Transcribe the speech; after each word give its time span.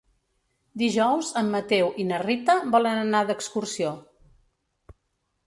Dijous 0.81 1.29
en 1.41 1.51
Mateu 1.55 1.91
i 2.05 2.07
na 2.13 2.21
Rita 2.23 2.57
volen 2.77 3.03
anar 3.03 3.23
d'excursió. 3.29 3.95